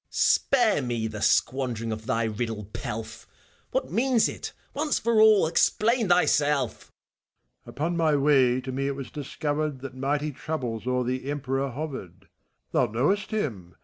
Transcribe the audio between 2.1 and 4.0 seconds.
riddle pelf I What